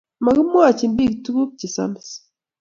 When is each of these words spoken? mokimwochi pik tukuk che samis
mokimwochi 0.23 0.85
pik 0.97 1.13
tukuk 1.23 1.49
che 1.59 1.67
samis 1.75 2.09